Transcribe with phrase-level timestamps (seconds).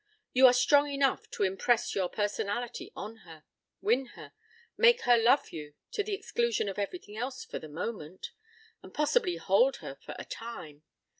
[0.33, 3.43] You are strong enough to impress your personality on her,
[3.81, 4.33] win her,
[4.75, 8.31] make her love you to the exclusion of everything else for the moment,
[8.81, 10.81] and possibly hold her for a time.